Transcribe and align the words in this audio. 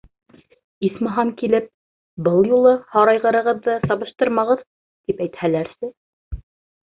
Исмаһам, 0.87 1.33
килеп: 1.41 1.65
«Был 2.27 2.47
юлы 2.51 2.71
һарайғырығыҙҙы 2.95 3.75
сабыштырмағыҙ!»- 3.83 4.63
тип 5.11 5.21
әйтһәләрсе... 5.27 5.91